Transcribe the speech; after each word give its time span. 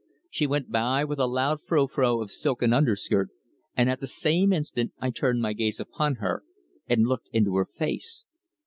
She 0.31 0.47
went 0.47 0.71
by 0.71 1.03
with 1.03 1.19
a 1.19 1.27
loud 1.27 1.59
frou 1.61 1.85
frou 1.85 2.23
of 2.23 2.31
silken 2.31 2.73
underskirt, 2.73 3.29
and 3.77 3.87
at 3.87 3.99
that 3.99 4.07
same 4.07 4.51
instant 4.51 4.93
I 4.99 5.11
turned 5.11 5.43
my 5.43 5.53
gaze 5.53 5.79
upon 5.79 6.15
her 6.15 6.43
and 6.87 7.05
looked 7.05 7.29
into 7.31 7.55
her 7.57 7.65
face. 7.65 8.25